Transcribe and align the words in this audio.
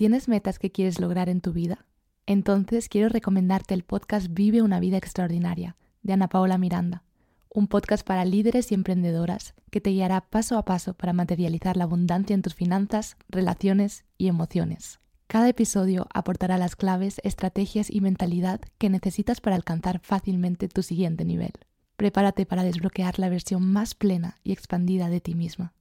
¿Tienes 0.00 0.28
metas 0.28 0.58
que 0.58 0.72
quieres 0.72 0.98
lograr 0.98 1.28
en 1.28 1.42
tu 1.42 1.52
vida? 1.52 1.84
Entonces 2.24 2.88
quiero 2.88 3.10
recomendarte 3.10 3.74
el 3.74 3.84
podcast 3.84 4.28
Vive 4.30 4.62
una 4.62 4.80
vida 4.80 4.96
extraordinaria 4.96 5.76
de 6.02 6.14
Ana 6.14 6.26
Paula 6.26 6.56
Miranda, 6.56 7.04
un 7.50 7.66
podcast 7.66 8.02
para 8.06 8.24
líderes 8.24 8.72
y 8.72 8.74
emprendedoras 8.74 9.52
que 9.70 9.82
te 9.82 9.90
guiará 9.90 10.22
paso 10.22 10.56
a 10.56 10.64
paso 10.64 10.94
para 10.94 11.12
materializar 11.12 11.76
la 11.76 11.84
abundancia 11.84 12.32
en 12.32 12.40
tus 12.40 12.54
finanzas, 12.54 13.18
relaciones 13.28 14.06
y 14.16 14.28
emociones. 14.28 15.00
Cada 15.26 15.50
episodio 15.50 16.06
aportará 16.14 16.56
las 16.56 16.76
claves, 16.76 17.20
estrategias 17.22 17.90
y 17.90 18.00
mentalidad 18.00 18.62
que 18.78 18.88
necesitas 18.88 19.42
para 19.42 19.56
alcanzar 19.56 20.00
fácilmente 20.02 20.68
tu 20.68 20.82
siguiente 20.82 21.26
nivel. 21.26 21.52
Prepárate 21.98 22.46
para 22.46 22.64
desbloquear 22.64 23.18
la 23.18 23.28
versión 23.28 23.70
más 23.70 23.94
plena 23.94 24.38
y 24.44 24.52
expandida 24.52 25.10
de 25.10 25.20
ti 25.20 25.34
misma. 25.34 25.74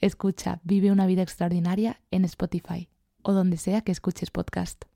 Escucha 0.00 0.58
Vive 0.64 0.90
una 0.90 1.04
vida 1.04 1.20
extraordinaria 1.20 2.00
en 2.10 2.24
Spotify 2.24 2.88
o 3.28 3.34
donde 3.34 3.58
sea 3.58 3.82
que 3.82 3.92
escuches 3.92 4.30
podcast. 4.30 4.86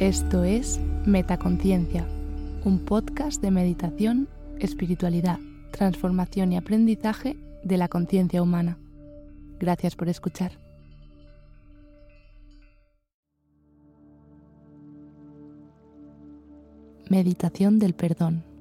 Esto 0.00 0.42
es 0.42 0.80
Metaconciencia, 1.06 2.04
un 2.64 2.80
podcast 2.80 3.40
de 3.40 3.52
meditación, 3.52 4.28
espiritualidad, 4.58 5.38
transformación 5.70 6.52
y 6.52 6.56
aprendizaje 6.56 7.36
de 7.62 7.78
la 7.78 7.86
conciencia 7.86 8.42
humana. 8.42 8.76
Gracias 9.60 9.94
por 9.94 10.08
escuchar. 10.08 10.50
Meditación 17.08 17.78
del 17.78 17.94
perdón. 17.94 18.53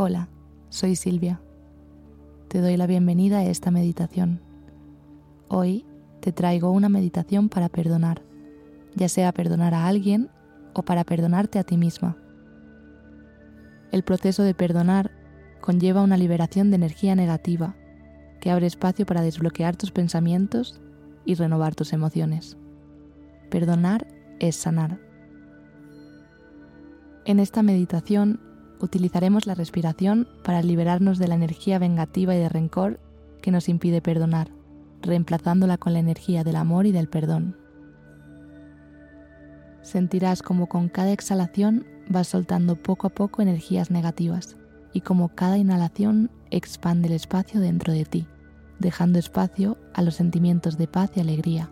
Hola, 0.00 0.28
soy 0.68 0.94
Silvia. 0.94 1.40
Te 2.46 2.60
doy 2.60 2.76
la 2.76 2.86
bienvenida 2.86 3.38
a 3.38 3.44
esta 3.44 3.72
meditación. 3.72 4.40
Hoy 5.48 5.84
te 6.20 6.30
traigo 6.30 6.70
una 6.70 6.88
meditación 6.88 7.48
para 7.48 7.68
perdonar, 7.68 8.22
ya 8.94 9.08
sea 9.08 9.32
perdonar 9.32 9.74
a 9.74 9.88
alguien 9.88 10.30
o 10.72 10.84
para 10.84 11.02
perdonarte 11.02 11.58
a 11.58 11.64
ti 11.64 11.76
misma. 11.76 12.16
El 13.90 14.04
proceso 14.04 14.44
de 14.44 14.54
perdonar 14.54 15.10
conlleva 15.60 16.04
una 16.04 16.16
liberación 16.16 16.70
de 16.70 16.76
energía 16.76 17.16
negativa 17.16 17.74
que 18.40 18.52
abre 18.52 18.68
espacio 18.68 19.04
para 19.04 19.22
desbloquear 19.22 19.74
tus 19.74 19.90
pensamientos 19.90 20.80
y 21.24 21.34
renovar 21.34 21.74
tus 21.74 21.92
emociones. 21.92 22.56
Perdonar 23.50 24.06
es 24.38 24.54
sanar. 24.54 25.00
En 27.24 27.40
esta 27.40 27.64
meditación 27.64 28.47
utilizaremos 28.80 29.46
la 29.46 29.54
respiración 29.54 30.28
para 30.44 30.62
liberarnos 30.62 31.18
de 31.18 31.28
la 31.28 31.34
energía 31.34 31.78
vengativa 31.78 32.34
y 32.34 32.38
de 32.38 32.48
rencor 32.48 33.00
que 33.42 33.50
nos 33.50 33.68
impide 33.68 34.00
perdonar, 34.00 34.50
reemplazándola 35.02 35.78
con 35.78 35.92
la 35.92 35.98
energía 35.98 36.44
del 36.44 36.56
amor 36.56 36.86
y 36.86 36.92
del 36.92 37.08
perdón. 37.08 37.56
Sentirás 39.82 40.42
como 40.42 40.68
con 40.68 40.88
cada 40.88 41.12
exhalación 41.12 41.86
vas 42.08 42.28
soltando 42.28 42.76
poco 42.76 43.06
a 43.06 43.10
poco 43.10 43.42
energías 43.42 43.90
negativas 43.90 44.56
y 44.92 45.02
como 45.02 45.28
cada 45.28 45.58
inhalación 45.58 46.30
expande 46.50 47.08
el 47.08 47.14
espacio 47.14 47.60
dentro 47.60 47.92
de 47.92 48.04
ti, 48.04 48.26
dejando 48.78 49.18
espacio 49.18 49.76
a 49.94 50.02
los 50.02 50.14
sentimientos 50.14 50.78
de 50.78 50.88
paz 50.88 51.10
y 51.14 51.20
alegría. 51.20 51.70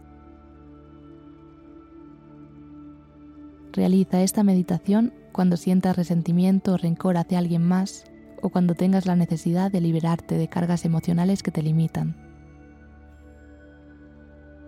Realiza 3.72 4.22
esta 4.22 4.42
meditación 4.42 5.12
cuando 5.36 5.58
sientas 5.58 5.94
resentimiento 5.96 6.72
o 6.72 6.76
rencor 6.78 7.18
hacia 7.18 7.38
alguien 7.38 7.62
más 7.62 8.04
o 8.40 8.48
cuando 8.48 8.74
tengas 8.74 9.04
la 9.04 9.16
necesidad 9.16 9.70
de 9.70 9.82
liberarte 9.82 10.38
de 10.38 10.48
cargas 10.48 10.86
emocionales 10.86 11.42
que 11.42 11.50
te 11.50 11.60
limitan. 11.60 12.16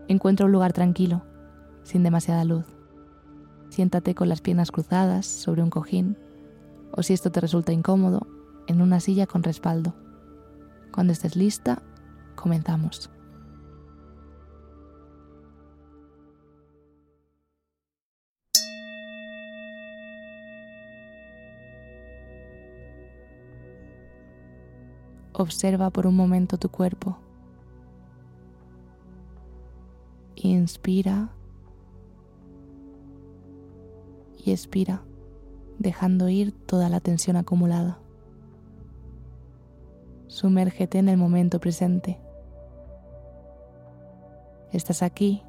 Encuentra 0.09 0.45
un 0.45 0.53
lugar 0.53 0.75
tranquilo, 0.75 1.25
sin 1.85 2.03
demasiada 2.03 2.45
luz. 2.45 2.67
Siéntate 3.71 4.15
con 4.15 4.29
las 4.29 4.43
piernas 4.43 4.71
cruzadas 4.71 5.25
sobre 5.25 5.63
un 5.63 5.71
cojín 5.71 6.19
o 6.93 7.03
si 7.03 7.15
esto 7.15 7.33
te 7.33 7.41
resulta 7.41 7.73
incómodo, 7.73 8.27
en 8.67 8.83
una 8.83 9.01
silla 9.01 9.27
con 9.27 9.43
respaldo. 9.43 9.95
Cuando 10.93 11.15
estés 11.15 11.35
lista, 11.35 11.81
comenzamos. 12.35 13.11
Observa 25.39 25.91
por 25.91 26.09
un 26.09 26.17
momento 26.17 26.59
tu 26.59 26.69
cuerpo. 26.69 27.17
Inspira 30.35 31.31
y 34.45 34.51
expira, 34.51 35.05
dejando 35.79 36.29
ir 36.29 36.51
toda 36.51 36.89
la 36.89 36.99
tensión 36.99 37.37
acumulada. 37.37 38.01
Sumérgete 40.27 40.99
en 40.99 41.09
el 41.09 41.17
momento 41.17 41.61
presente. 41.61 42.19
Estás 44.73 45.05
aquí 45.05 45.45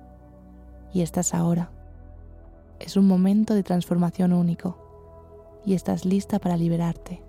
y 0.93 1.01
estás 1.01 1.33
ahora. 1.33 1.71
Es 2.79 2.95
un 2.95 3.07
momento 3.07 3.55
de 3.55 3.63
transformación 3.63 4.33
único 4.33 4.77
y 5.65 5.73
estás 5.73 6.05
lista 6.05 6.37
para 6.37 6.57
liberarte. 6.57 7.23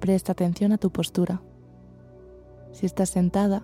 Presta 0.00 0.32
atención 0.32 0.72
a 0.72 0.78
tu 0.78 0.90
postura. 0.90 1.40
Si 2.72 2.84
estás 2.84 3.08
sentada, 3.08 3.62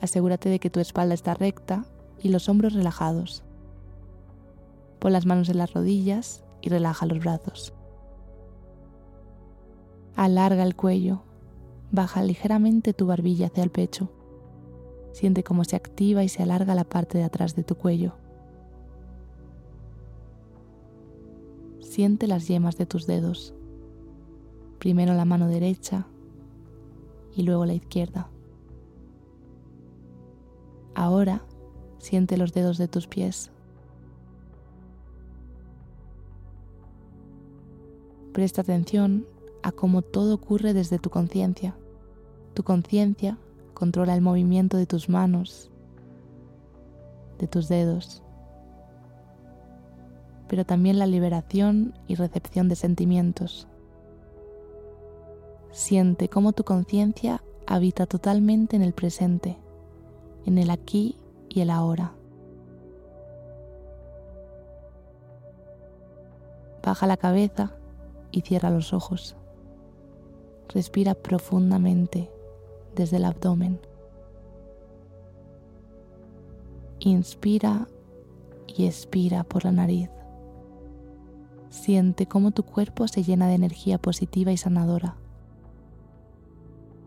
asegúrate 0.00 0.50
de 0.50 0.58
que 0.58 0.68
tu 0.68 0.80
espalda 0.80 1.14
está 1.14 1.32
recta 1.32 1.86
y 2.22 2.28
los 2.28 2.48
hombros 2.48 2.74
relajados. 2.74 3.42
Pon 4.98 5.12
las 5.12 5.24
manos 5.24 5.48
en 5.48 5.58
las 5.58 5.72
rodillas 5.72 6.44
y 6.60 6.68
relaja 6.68 7.06
los 7.06 7.20
brazos. 7.20 7.72
Alarga 10.14 10.62
el 10.62 10.76
cuello, 10.76 11.22
baja 11.90 12.22
ligeramente 12.22 12.92
tu 12.92 13.06
barbilla 13.06 13.46
hacia 13.46 13.64
el 13.64 13.70
pecho. 13.70 14.10
Siente 15.12 15.42
cómo 15.42 15.64
se 15.64 15.76
activa 15.76 16.22
y 16.22 16.28
se 16.28 16.42
alarga 16.42 16.74
la 16.74 16.84
parte 16.84 17.16
de 17.16 17.24
atrás 17.24 17.56
de 17.56 17.64
tu 17.64 17.76
cuello. 17.76 18.12
Siente 21.80 22.26
las 22.26 22.46
yemas 22.46 22.76
de 22.76 22.84
tus 22.84 23.06
dedos 23.06 23.55
primero 24.86 25.14
la 25.14 25.24
mano 25.24 25.48
derecha 25.48 26.06
y 27.34 27.42
luego 27.42 27.66
la 27.66 27.74
izquierda. 27.74 28.28
Ahora 30.94 31.42
siente 31.98 32.36
los 32.36 32.52
dedos 32.52 32.78
de 32.78 32.86
tus 32.86 33.08
pies. 33.08 33.50
Presta 38.32 38.60
atención 38.60 39.26
a 39.64 39.72
cómo 39.72 40.02
todo 40.02 40.34
ocurre 40.34 40.72
desde 40.72 41.00
tu 41.00 41.10
conciencia. 41.10 41.74
Tu 42.54 42.62
conciencia 42.62 43.38
controla 43.74 44.14
el 44.14 44.20
movimiento 44.20 44.76
de 44.76 44.86
tus 44.86 45.08
manos, 45.08 45.68
de 47.40 47.48
tus 47.48 47.66
dedos, 47.66 48.22
pero 50.46 50.64
también 50.64 51.00
la 51.00 51.08
liberación 51.08 51.92
y 52.06 52.14
recepción 52.14 52.68
de 52.68 52.76
sentimientos. 52.76 53.66
Siente 55.76 56.30
cómo 56.30 56.54
tu 56.54 56.64
conciencia 56.64 57.44
habita 57.66 58.06
totalmente 58.06 58.76
en 58.76 58.82
el 58.82 58.94
presente, 58.94 59.58
en 60.46 60.56
el 60.56 60.70
aquí 60.70 61.18
y 61.50 61.60
el 61.60 61.68
ahora. 61.68 62.14
Baja 66.82 67.06
la 67.06 67.18
cabeza 67.18 67.72
y 68.32 68.40
cierra 68.40 68.70
los 68.70 68.94
ojos. 68.94 69.36
Respira 70.70 71.14
profundamente 71.14 72.30
desde 72.94 73.18
el 73.18 73.26
abdomen. 73.26 73.78
Inspira 77.00 77.86
y 78.66 78.86
expira 78.86 79.44
por 79.44 79.66
la 79.66 79.72
nariz. 79.72 80.08
Siente 81.68 82.24
cómo 82.24 82.52
tu 82.52 82.62
cuerpo 82.62 83.06
se 83.08 83.22
llena 83.22 83.46
de 83.46 83.56
energía 83.56 83.98
positiva 83.98 84.52
y 84.52 84.56
sanadora. 84.56 85.16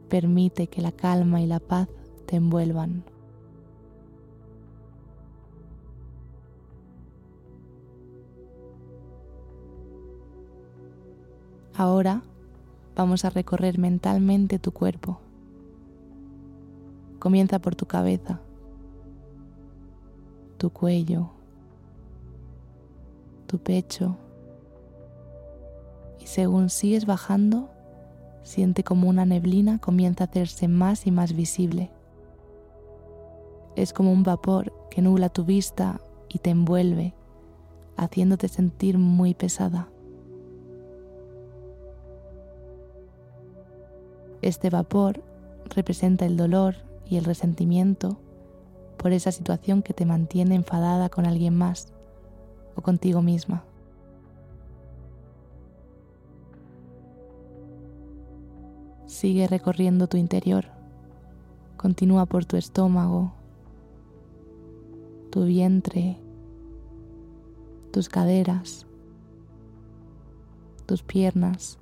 Permite 0.09 0.67
que 0.67 0.81
la 0.81 0.91
calma 0.91 1.41
y 1.41 1.45
la 1.45 1.59
paz 1.59 1.87
te 2.25 2.35
envuelvan. 2.35 3.03
Ahora 11.75 12.23
vamos 12.95 13.23
a 13.23 13.29
recorrer 13.29 13.77
mentalmente 13.77 14.59
tu 14.59 14.71
cuerpo. 14.71 15.19
Comienza 17.19 17.59
por 17.59 17.75
tu 17.75 17.85
cabeza, 17.85 18.41
tu 20.57 20.71
cuello, 20.71 21.29
tu 23.47 23.59
pecho, 23.59 24.17
según 26.25 26.69
sigues 26.69 27.05
bajando, 27.05 27.69
siente 28.43 28.83
como 28.83 29.09
una 29.09 29.25
neblina 29.25 29.79
comienza 29.79 30.23
a 30.23 30.27
hacerse 30.27 30.67
más 30.67 31.07
y 31.07 31.11
más 31.11 31.33
visible. 31.33 31.91
Es 33.75 33.93
como 33.93 34.11
un 34.11 34.23
vapor 34.23 34.73
que 34.89 35.01
nubla 35.01 35.29
tu 35.29 35.45
vista 35.45 36.01
y 36.27 36.39
te 36.39 36.49
envuelve, 36.49 37.15
haciéndote 37.97 38.47
sentir 38.47 38.97
muy 38.97 39.33
pesada. 39.33 39.89
Este 44.41 44.69
vapor 44.69 45.23
representa 45.75 46.25
el 46.25 46.37
dolor 46.37 46.75
y 47.05 47.17
el 47.17 47.25
resentimiento 47.25 48.19
por 48.97 49.11
esa 49.11 49.31
situación 49.31 49.81
que 49.81 49.93
te 49.93 50.05
mantiene 50.05 50.55
enfadada 50.55 51.09
con 51.09 51.25
alguien 51.25 51.55
más 51.55 51.93
o 52.75 52.81
contigo 52.81 53.21
misma. 53.21 53.68
Sigue 59.09 59.47
recorriendo 59.47 60.07
tu 60.07 60.17
interior. 60.17 60.65
Continúa 61.77 62.27
por 62.27 62.45
tu 62.45 62.57
estómago, 62.57 63.33
tu 65.31 65.45
vientre, 65.45 66.19
tus 67.91 68.07
caderas, 68.07 68.85
tus 70.85 71.01
piernas. 71.01 71.79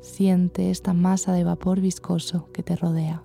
Siente 0.00 0.70
esta 0.70 0.92
masa 0.92 1.32
de 1.32 1.42
vapor 1.42 1.80
viscoso 1.80 2.48
que 2.52 2.62
te 2.62 2.76
rodea. 2.76 3.24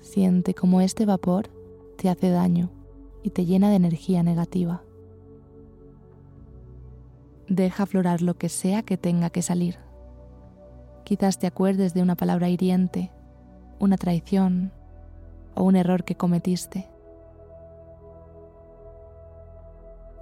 Siente 0.00 0.52
como 0.52 0.80
este 0.80 1.06
vapor 1.06 1.48
te 1.96 2.08
hace 2.08 2.30
daño 2.30 2.70
y 3.22 3.30
te 3.30 3.46
llena 3.46 3.70
de 3.70 3.76
energía 3.76 4.24
negativa. 4.24 4.82
Deja 7.52 7.82
aflorar 7.82 8.22
lo 8.22 8.38
que 8.38 8.48
sea 8.48 8.82
que 8.82 8.96
tenga 8.96 9.28
que 9.28 9.42
salir. 9.42 9.76
Quizás 11.04 11.38
te 11.38 11.46
acuerdes 11.46 11.92
de 11.92 12.00
una 12.00 12.16
palabra 12.16 12.48
hiriente, 12.48 13.12
una 13.78 13.98
traición 13.98 14.72
o 15.54 15.62
un 15.62 15.76
error 15.76 16.02
que 16.04 16.14
cometiste. 16.14 16.88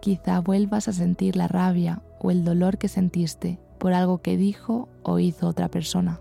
Quizá 0.00 0.40
vuelvas 0.40 0.88
a 0.88 0.92
sentir 0.92 1.36
la 1.36 1.46
rabia 1.46 2.02
o 2.18 2.32
el 2.32 2.44
dolor 2.44 2.78
que 2.78 2.88
sentiste 2.88 3.60
por 3.78 3.92
algo 3.92 4.18
que 4.18 4.36
dijo 4.36 4.88
o 5.04 5.20
hizo 5.20 5.46
otra 5.46 5.68
persona. 5.68 6.18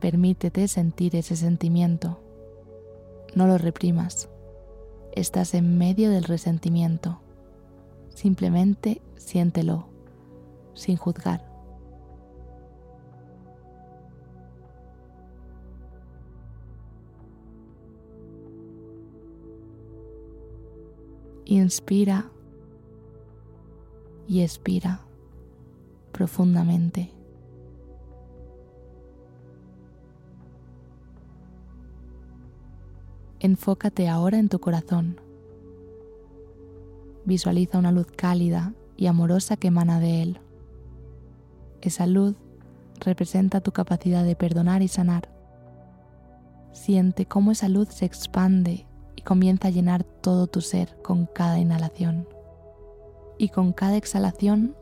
Permítete 0.00 0.66
sentir 0.68 1.14
ese 1.14 1.36
sentimiento. 1.36 2.22
No 3.34 3.46
lo 3.46 3.58
reprimas. 3.58 4.30
Estás 5.14 5.54
en 5.54 5.78
medio 5.78 6.10
del 6.10 6.24
resentimiento. 6.24 7.20
Simplemente 8.08 9.00
siéntelo, 9.14 9.86
sin 10.74 10.96
juzgar. 10.96 11.48
Inspira 21.44 22.28
y 24.26 24.40
expira 24.40 25.06
profundamente. 26.10 27.13
Enfócate 33.44 34.08
ahora 34.08 34.38
en 34.38 34.48
tu 34.48 34.58
corazón. 34.58 35.20
Visualiza 37.26 37.76
una 37.76 37.92
luz 37.92 38.06
cálida 38.06 38.72
y 38.96 39.06
amorosa 39.06 39.58
que 39.58 39.68
emana 39.68 40.00
de 40.00 40.22
él. 40.22 40.40
Esa 41.82 42.06
luz 42.06 42.36
representa 43.00 43.60
tu 43.60 43.70
capacidad 43.70 44.24
de 44.24 44.34
perdonar 44.34 44.80
y 44.80 44.88
sanar. 44.88 45.28
Siente 46.72 47.26
cómo 47.26 47.52
esa 47.52 47.68
luz 47.68 47.88
se 47.88 48.06
expande 48.06 48.86
y 49.14 49.20
comienza 49.20 49.68
a 49.68 49.72
llenar 49.72 50.04
todo 50.04 50.46
tu 50.46 50.62
ser 50.62 50.96
con 51.02 51.26
cada 51.26 51.58
inhalación. 51.58 52.26
Y 53.36 53.50
con 53.50 53.74
cada 53.74 53.98
exhalación 53.98 54.74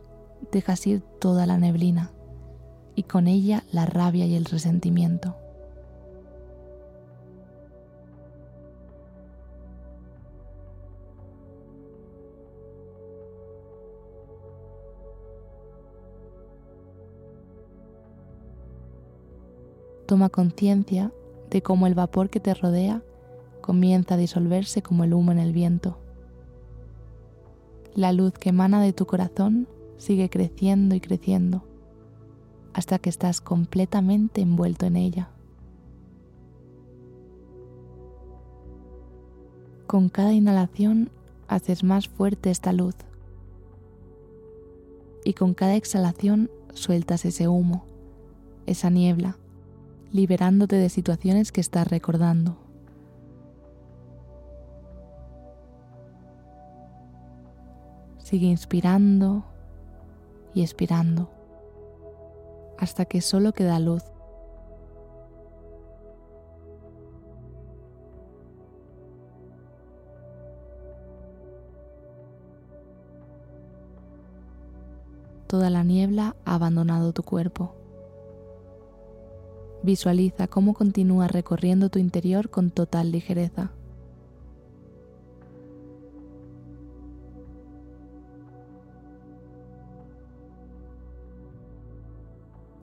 dejas 0.53 0.87
ir 0.87 1.01
toda 1.21 1.47
la 1.47 1.59
neblina 1.59 2.13
y 2.95 3.03
con 3.03 3.27
ella 3.27 3.65
la 3.73 3.87
rabia 3.87 4.25
y 4.27 4.37
el 4.37 4.45
resentimiento. 4.45 5.42
Toma 20.13 20.29
conciencia 20.29 21.11
de 21.49 21.63
cómo 21.63 21.87
el 21.87 21.95
vapor 21.95 22.29
que 22.29 22.39
te 22.39 22.53
rodea 22.53 23.03
comienza 23.63 24.13
a 24.13 24.19
disolverse 24.19 24.83
como 24.83 25.05
el 25.05 25.15
humo 25.15 25.33
en 25.33 25.39
el 25.39 25.55
viento. 25.55 25.97
La 27.95 28.13
luz 28.13 28.35
que 28.35 28.51
emana 28.51 28.83
de 28.83 28.93
tu 28.93 29.07
corazón 29.07 29.69
sigue 29.97 30.29
creciendo 30.29 30.95
y 30.95 31.01
creciendo 31.01 31.65
hasta 32.75 32.99
que 32.99 33.09
estás 33.09 33.41
completamente 33.41 34.43
envuelto 34.43 34.85
en 34.85 34.97
ella. 34.97 35.31
Con 39.87 40.11
cada 40.11 40.35
inhalación 40.35 41.11
haces 41.49 41.85
más 41.85 42.09
fuerte 42.09 42.51
esta 42.51 42.75
luz 42.75 42.97
y 45.25 45.33
con 45.33 45.55
cada 45.55 45.75
exhalación 45.75 46.51
sueltas 46.75 47.25
ese 47.25 47.49
humo, 47.49 47.87
esa 48.67 48.91
niebla 48.91 49.39
liberándote 50.13 50.77
de 50.77 50.89
situaciones 50.89 51.53
que 51.53 51.61
estás 51.61 51.89
recordando. 51.89 52.59
Sigue 58.19 58.47
inspirando 58.47 59.45
y 60.55 60.63
expirando 60.63 61.31
hasta 62.79 63.05
que 63.05 63.21
solo 63.21 63.53
queda 63.53 63.79
luz. 63.79 64.03
Toda 75.47 75.69
la 75.69 75.85
niebla 75.85 76.35
ha 76.45 76.55
abandonado 76.55 77.13
tu 77.13 77.23
cuerpo. 77.23 77.82
Visualiza 79.85 80.47
cómo 80.47 80.75
continúa 80.75 81.27
recorriendo 81.27 81.89
tu 81.89 81.99
interior 81.99 82.51
con 82.51 82.71
total 82.71 83.11
ligereza. 83.11 83.73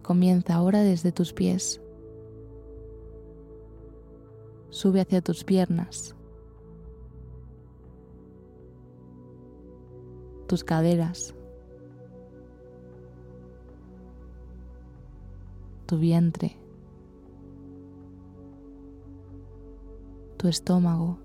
Comienza 0.03 0.55
ahora 0.55 0.81
desde 0.81 1.13
tus 1.13 1.31
pies. 1.31 1.79
Sube 4.69 4.99
hacia 4.99 5.21
tus 5.21 5.43
piernas, 5.43 6.15
tus 10.47 10.63
caderas, 10.63 11.33
tu 15.85 15.97
vientre. 15.97 16.57
Tu 20.39 20.47
estómago, 20.47 21.17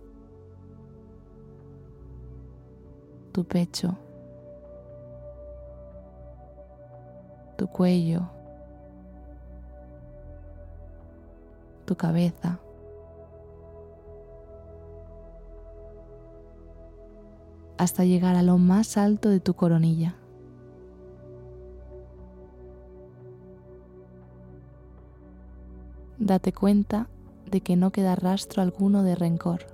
tu 3.31 3.45
pecho, 3.45 3.97
tu 7.57 7.69
cuello, 7.69 8.29
tu 11.87 11.95
cabeza. 11.97 12.59
hasta 17.77 18.05
llegar 18.05 18.37
a 18.37 18.43
lo 18.43 18.57
más 18.57 18.97
alto 18.97 19.29
de 19.29 19.41
tu 19.41 19.55
coronilla. 19.55 20.15
Date 26.19 26.53
cuenta 26.53 27.09
de 27.55 27.61
que 27.61 27.77
no 27.77 27.93
queda 27.93 28.17
rastro 28.17 28.63
alguno 28.63 29.05
de 29.05 29.15
rencor. 29.15 29.65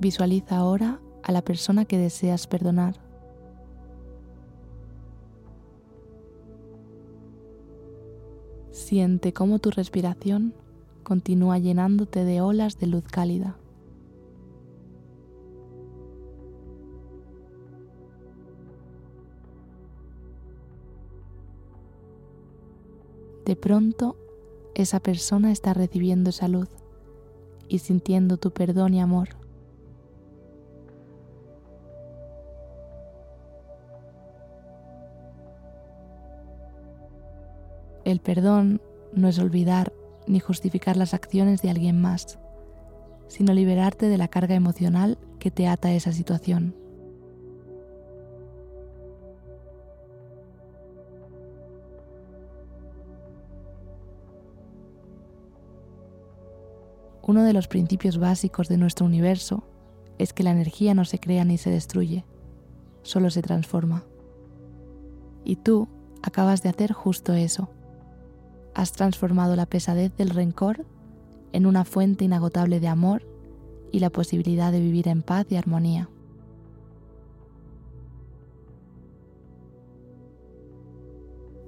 Visualiza 0.00 0.56
ahora 0.56 1.00
a 1.22 1.30
la 1.30 1.42
persona 1.42 1.84
que 1.84 1.96
deseas 1.96 2.48
perdonar. 2.48 2.96
Siente 8.72 9.32
cómo 9.32 9.60
tu 9.60 9.70
respiración 9.70 10.54
continúa 11.04 11.58
llenándote 11.58 12.24
de 12.24 12.40
olas 12.40 12.80
de 12.80 12.88
luz 12.88 13.04
cálida. 13.04 13.56
De 23.46 23.54
pronto, 23.54 24.16
esa 24.74 24.98
persona 24.98 25.52
está 25.52 25.72
recibiendo 25.72 26.30
esa 26.30 26.48
luz 26.48 26.68
y 27.68 27.78
sintiendo 27.78 28.38
tu 28.38 28.50
perdón 28.50 28.94
y 28.94 29.00
amor. 29.00 29.28
El 38.04 38.18
perdón 38.18 38.82
no 39.12 39.28
es 39.28 39.38
olvidar 39.38 39.92
ni 40.26 40.40
justificar 40.40 40.96
las 40.96 41.14
acciones 41.14 41.62
de 41.62 41.70
alguien 41.70 42.00
más, 42.00 42.40
sino 43.28 43.54
liberarte 43.54 44.08
de 44.08 44.18
la 44.18 44.26
carga 44.26 44.56
emocional 44.56 45.18
que 45.38 45.52
te 45.52 45.68
ata 45.68 45.88
a 45.88 45.94
esa 45.94 46.10
situación. 46.10 46.85
Uno 57.26 57.42
de 57.42 57.52
los 57.52 57.68
principios 57.68 58.18
básicos 58.18 58.68
de 58.68 58.78
nuestro 58.78 59.04
universo 59.04 59.64
es 60.18 60.32
que 60.32 60.44
la 60.44 60.52
energía 60.52 60.94
no 60.94 61.04
se 61.04 61.18
crea 61.18 61.44
ni 61.44 61.58
se 61.58 61.70
destruye, 61.70 62.24
solo 63.02 63.30
se 63.30 63.42
transforma. 63.42 64.04
Y 65.44 65.56
tú 65.56 65.88
acabas 66.22 66.62
de 66.62 66.68
hacer 66.68 66.92
justo 66.92 67.32
eso 67.34 67.68
has 68.76 68.92
transformado 68.92 69.56
la 69.56 69.64
pesadez 69.64 70.14
del 70.18 70.28
rencor 70.28 70.84
en 71.52 71.64
una 71.64 71.86
fuente 71.86 72.26
inagotable 72.26 72.78
de 72.78 72.88
amor 72.88 73.22
y 73.90 74.00
la 74.00 74.10
posibilidad 74.10 74.70
de 74.70 74.80
vivir 74.80 75.08
en 75.08 75.22
paz 75.22 75.46
y 75.48 75.56
armonía. 75.56 76.10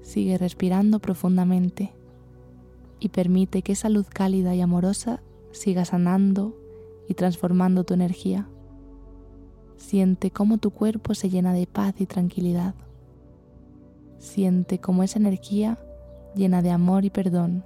Sigue 0.02 0.36
respirando 0.36 0.98
profundamente 0.98 1.94
y 3.00 3.08
permite 3.08 3.62
que 3.62 3.72
esa 3.72 3.88
luz 3.88 4.10
cálida 4.10 4.54
y 4.54 4.60
amorosa 4.60 5.22
siga 5.58 5.84
sanando 5.84 6.56
y 7.08 7.14
transformando 7.14 7.84
tu 7.84 7.94
energía. 7.94 8.48
Siente 9.76 10.30
cómo 10.30 10.58
tu 10.58 10.70
cuerpo 10.70 11.14
se 11.14 11.30
llena 11.30 11.52
de 11.52 11.66
paz 11.66 11.94
y 11.98 12.06
tranquilidad. 12.06 12.74
Siente 14.18 14.80
cómo 14.80 15.02
esa 15.02 15.18
energía 15.18 15.78
llena 16.34 16.62
de 16.62 16.70
amor 16.70 17.04
y 17.04 17.10
perdón, 17.10 17.64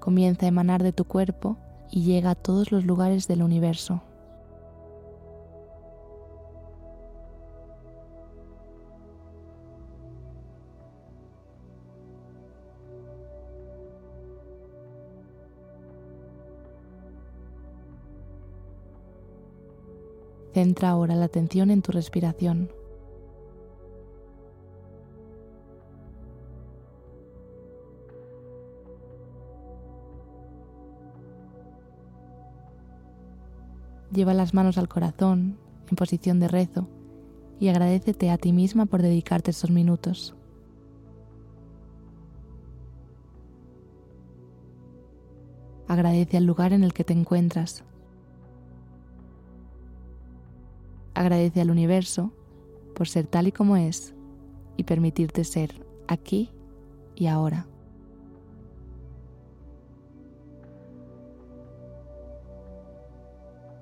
comienza 0.00 0.46
a 0.46 0.48
emanar 0.48 0.82
de 0.82 0.92
tu 0.92 1.04
cuerpo 1.04 1.56
y 1.90 2.02
llega 2.02 2.30
a 2.30 2.34
todos 2.34 2.72
los 2.72 2.84
lugares 2.84 3.28
del 3.28 3.42
universo. 3.42 4.02
Centra 20.54 20.90
ahora 20.90 21.16
la 21.16 21.24
atención 21.24 21.72
en 21.72 21.82
tu 21.82 21.90
respiración. 21.90 22.70
Lleva 34.12 34.32
las 34.32 34.54
manos 34.54 34.78
al 34.78 34.88
corazón 34.88 35.58
en 35.90 35.96
posición 35.96 36.38
de 36.38 36.46
rezo 36.46 36.86
y 37.58 37.66
agradecete 37.66 38.30
a 38.30 38.38
ti 38.38 38.52
misma 38.52 38.86
por 38.86 39.02
dedicarte 39.02 39.50
estos 39.50 39.70
minutos. 39.72 40.36
Agradece 45.88 46.36
al 46.36 46.44
lugar 46.44 46.72
en 46.72 46.84
el 46.84 46.92
que 46.92 47.02
te 47.02 47.12
encuentras. 47.12 47.84
Agradece 51.14 51.60
al 51.60 51.70
universo 51.70 52.32
por 52.94 53.08
ser 53.08 53.26
tal 53.26 53.46
y 53.46 53.52
como 53.52 53.76
es 53.76 54.14
y 54.76 54.84
permitirte 54.84 55.44
ser 55.44 55.84
aquí 56.08 56.50
y 57.14 57.26
ahora. 57.26 57.66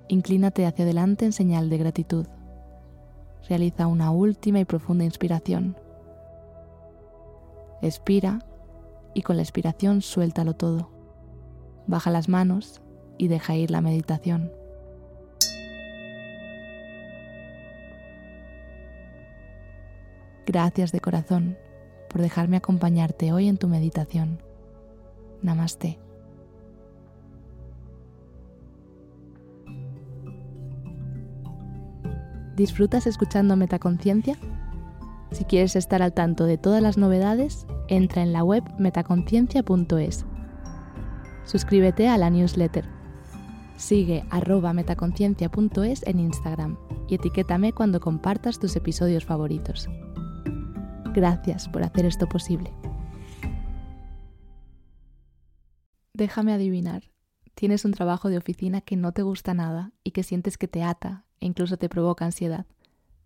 Inclínate 0.09 0.67
hacia 0.67 0.85
adelante 0.85 1.25
en 1.25 1.33
señal 1.33 1.71
de 1.71 1.79
gratitud. 1.79 2.27
Realiza 3.49 3.87
una 3.87 4.11
última 4.11 4.61
y 4.61 4.67
profunda 4.67 5.05
inspiración. 5.05 5.77
Expira 7.81 8.41
y 9.15 9.23
con 9.23 9.37
la 9.37 9.43
expiración 9.43 10.03
suéltalo 10.03 10.55
todo. 10.55 10.91
Baja 11.87 12.11
las 12.11 12.29
manos 12.29 12.83
y 13.17 13.29
deja 13.29 13.57
ir 13.57 13.71
la 13.71 13.81
meditación. 13.81 14.53
Gracias 20.47 20.93
de 20.93 21.01
corazón 21.01 21.57
por 22.09 22.21
dejarme 22.21 22.57
acompañarte 22.57 23.33
hoy 23.33 23.49
en 23.49 23.57
tu 23.57 23.69
meditación. 23.69 24.43
Namaste. 25.41 25.99
¿Disfrutas 32.57 33.07
escuchando 33.07 33.57
Metaconciencia? 33.57 34.37
Si 35.31 35.45
quieres 35.45 35.75
estar 35.75 36.03
al 36.03 36.13
tanto 36.13 36.45
de 36.45 36.59
todas 36.59 36.83
las 36.83 36.99
novedades, 36.99 37.67
entra 37.89 38.23
en 38.23 38.33
la 38.33 38.45
web 38.45 38.63
metaconciencia.es. 38.79 40.27
Suscríbete 41.45 42.09
a 42.09 42.19
la 42.19 42.29
newsletter. 42.29 42.85
Sigue 43.77 44.25
arroba 44.31 44.75
metaconciencia.es 44.75 46.07
en 46.07 46.21
Instagram 46.21 46.77
y 47.09 47.15
etiquétame 47.15 47.73
cuando 47.73 48.01
compartas 48.01 48.59
tus 48.59 48.77
episodios 48.77 49.25
favoritos. 49.25 49.89
Gracias 51.15 51.69
por 51.69 51.83
hacer 51.83 52.07
esto 52.07 52.27
posible. 52.27 52.73
Déjame 56.15 56.55
adivinar. 56.55 57.11
Tienes 57.55 57.85
un 57.85 57.93
trabajo 57.93 58.31
de 58.31 58.39
oficina 58.39 58.81
que 58.81 58.97
no 58.97 59.13
te 59.13 59.23
gusta 59.23 59.53
nada 59.53 59.93
y 60.03 60.13
que 60.13 60.23
sientes 60.23 60.57
que 60.57 60.69
te 60.69 60.83
ata 60.83 61.25
e 61.41 61.47
incluso 61.47 61.77
te 61.77 61.91
provoca 61.91 62.25
ansiedad. 62.25 62.65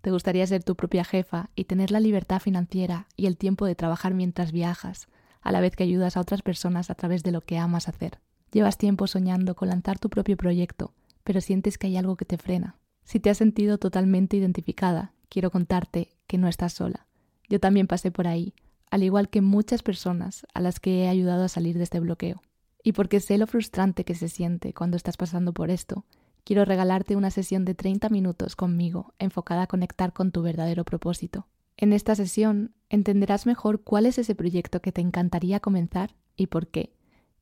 Te 0.00 0.10
gustaría 0.10 0.46
ser 0.46 0.64
tu 0.64 0.74
propia 0.74 1.04
jefa 1.04 1.50
y 1.54 1.64
tener 1.64 1.92
la 1.92 2.00
libertad 2.00 2.40
financiera 2.40 3.06
y 3.16 3.26
el 3.26 3.36
tiempo 3.36 3.66
de 3.66 3.76
trabajar 3.76 4.14
mientras 4.14 4.50
viajas, 4.50 5.08
a 5.40 5.52
la 5.52 5.60
vez 5.60 5.76
que 5.76 5.84
ayudas 5.84 6.16
a 6.16 6.20
otras 6.20 6.42
personas 6.42 6.90
a 6.90 6.96
través 6.96 7.22
de 7.22 7.30
lo 7.30 7.40
que 7.40 7.58
amas 7.58 7.88
hacer. 7.88 8.18
Llevas 8.50 8.78
tiempo 8.78 9.06
soñando 9.06 9.54
con 9.54 9.68
lanzar 9.68 10.00
tu 10.00 10.10
propio 10.10 10.36
proyecto, 10.36 10.92
pero 11.22 11.40
sientes 11.40 11.78
que 11.78 11.86
hay 11.86 11.96
algo 11.96 12.16
que 12.16 12.24
te 12.24 12.36
frena. 12.38 12.78
Si 13.04 13.20
te 13.20 13.30
has 13.30 13.38
sentido 13.38 13.78
totalmente 13.78 14.36
identificada, 14.36 15.12
quiero 15.28 15.50
contarte 15.52 16.16
que 16.26 16.38
no 16.38 16.48
estás 16.48 16.72
sola. 16.72 17.05
Yo 17.48 17.60
también 17.60 17.86
pasé 17.86 18.10
por 18.10 18.26
ahí, 18.26 18.54
al 18.90 19.02
igual 19.02 19.28
que 19.28 19.40
muchas 19.40 19.82
personas 19.82 20.46
a 20.54 20.60
las 20.60 20.80
que 20.80 21.04
he 21.04 21.08
ayudado 21.08 21.44
a 21.44 21.48
salir 21.48 21.76
de 21.76 21.84
este 21.84 22.00
bloqueo. 22.00 22.42
Y 22.82 22.92
porque 22.92 23.20
sé 23.20 23.38
lo 23.38 23.46
frustrante 23.46 24.04
que 24.04 24.14
se 24.14 24.28
siente 24.28 24.72
cuando 24.72 24.96
estás 24.96 25.16
pasando 25.16 25.52
por 25.52 25.70
esto, 25.70 26.04
quiero 26.44 26.64
regalarte 26.64 27.16
una 27.16 27.30
sesión 27.30 27.64
de 27.64 27.74
30 27.74 28.08
minutos 28.08 28.54
conmigo 28.54 29.12
enfocada 29.18 29.62
a 29.62 29.66
conectar 29.66 30.12
con 30.12 30.30
tu 30.30 30.42
verdadero 30.42 30.84
propósito. 30.84 31.48
En 31.76 31.92
esta 31.92 32.14
sesión 32.14 32.74
entenderás 32.88 33.44
mejor 33.44 33.82
cuál 33.82 34.06
es 34.06 34.18
ese 34.18 34.34
proyecto 34.34 34.80
que 34.80 34.92
te 34.92 35.00
encantaría 35.00 35.60
comenzar 35.60 36.14
y 36.36 36.46
por 36.46 36.68
qué. 36.68 36.92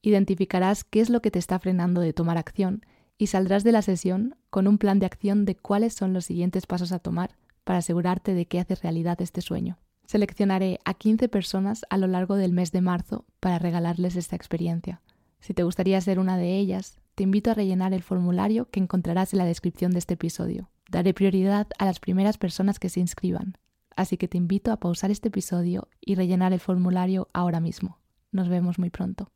Identificarás 0.01 0.85
qué 0.85 1.01
es 1.01 1.11
lo 1.11 1.21
que 1.21 1.31
te 1.31 1.39
está 1.39 1.59
frenando 1.59 2.01
de 2.01 2.13
tomar 2.13 2.39
acción 2.39 2.85
y 3.17 3.29
saldrás 3.29 3.63
de 3.65 3.73
la 3.73 3.83
sesión 3.83 4.37
con 4.51 4.67
un 4.67 4.79
plan 4.79 4.99
de 4.99 5.07
acción 5.07 5.45
de 5.45 5.57
cuáles 5.57 5.95
son 5.95 6.13
los 6.13 6.25
siguientes 6.25 6.67
pasos 6.67 6.91
a 6.93 6.99
tomar 6.99 7.37
para 7.65 7.79
asegurarte 7.79 8.35
de 8.35 8.47
que 8.47 8.61
haces 8.61 8.83
realidad 8.83 9.21
este 9.21 9.41
sueño. 9.41 9.79
Seleccionaré 10.07 10.81
a 10.85 10.95
15 10.95 11.29
personas 11.29 11.85
a 11.89 11.97
lo 11.97 12.07
largo 12.07 12.37
del 12.37 12.53
mes 12.53 12.73
de 12.73 12.81
marzo 12.81 13.25
para 13.41 13.59
regalarles 13.59 14.17
esta 14.17 14.37
experiencia. 14.37 15.01
Si 15.41 15.55
te 15.55 15.63
gustaría 15.63 16.01
ser 16.01 16.19
una 16.19 16.37
de 16.37 16.57
ellas, 16.59 16.99
te 17.15 17.23
invito 17.23 17.51
a 17.51 17.55
rellenar 17.55 17.93
el 17.95 18.03
formulario 18.03 18.69
que 18.71 18.81
encontrarás 18.81 19.33
en 19.33 19.39
la 19.39 19.45
descripción 19.45 19.93
de 19.93 19.99
este 19.99 20.15
episodio. 20.15 20.71
Daré 20.91 21.15
prioridad 21.15 21.69
a 21.79 21.85
las 21.85 22.01
primeras 22.01 22.39
personas 22.39 22.79
que 22.79 22.89
se 22.89 23.01
inscriban, 23.01 23.57
así 23.97 24.17
que 24.17 24.29
te 24.29 24.37
invito 24.37 24.73
a 24.73 24.79
pausar 24.79 25.11
este 25.11 25.29
episodio 25.29 25.89
y 26.01 26.15
rellenar 26.15 26.53
el 26.53 26.61
formulario 26.61 27.29
ahora 27.33 27.61
mismo. 27.61 27.99
Nos 28.33 28.49
vemos 28.49 28.79
muy 28.79 28.91
pronto. 28.91 29.31